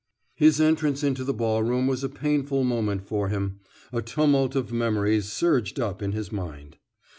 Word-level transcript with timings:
His 0.33 0.59
entrance 0.59 1.03
into 1.03 1.23
the 1.23 1.31
ballroom 1.31 1.85
was 1.85 2.03
a 2.03 2.09
painful 2.09 2.63
moment 2.63 3.05
for 3.05 3.29
him; 3.29 3.59
a 3.93 4.01
tumult 4.01 4.55
of 4.55 4.73
memories 4.73 5.31
surged 5.31 5.79
up 5.79 6.01
in 6.01 6.11
his 6.11 6.31
mind. 6.31 6.77